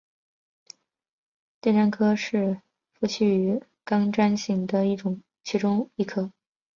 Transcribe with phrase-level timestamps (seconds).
[1.59, 2.59] 电鲇科是
[2.91, 4.97] 辐鳍鱼纲鲇形目的
[5.43, 6.31] 其中一科。